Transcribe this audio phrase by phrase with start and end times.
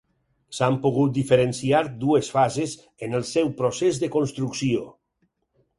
[0.59, 2.75] S'han pogut diferenciar dues fases
[3.09, 4.93] en el seu procés de construcció.